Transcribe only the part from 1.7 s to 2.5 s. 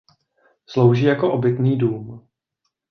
dům.